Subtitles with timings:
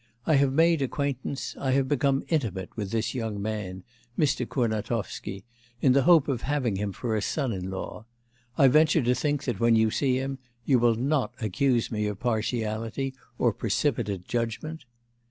[0.25, 3.83] I have made acquaintance, I have become intimate with this young man,
[4.17, 4.49] Mr.
[4.49, 5.43] Kurnatovsky,
[5.79, 8.05] in the hope of having him for a son in law.
[8.57, 12.19] I venture to think that when you see him, you will not accuse me of
[12.19, 14.85] partiality or precipitate judgment.